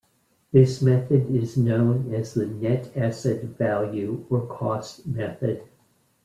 This 0.51 0.81
method 0.81 1.29
is 1.29 1.55
known 1.57 2.11
as 2.11 2.33
the 2.33 2.47
net 2.47 2.91
asset 2.97 3.43
value 3.43 4.25
or 4.31 4.47
cost 4.47 5.05
method. 5.05 5.61